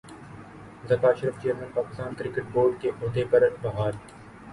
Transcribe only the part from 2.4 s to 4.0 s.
board کے عہدے پر بحال